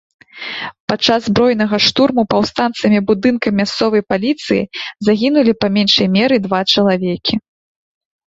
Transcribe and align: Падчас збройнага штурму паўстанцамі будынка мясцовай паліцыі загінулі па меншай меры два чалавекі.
Падчас 0.91 1.19
збройнага 1.29 1.77
штурму 1.87 2.23
паўстанцамі 2.33 2.99
будынка 3.11 3.47
мясцовай 3.59 4.01
паліцыі 4.13 4.63
загінулі 5.09 5.51
па 5.65 5.69
меншай 5.79 6.07
меры 6.17 6.35
два 6.47 6.59
чалавекі. 6.77 7.35